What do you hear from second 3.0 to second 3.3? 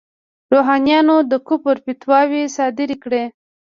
کړې.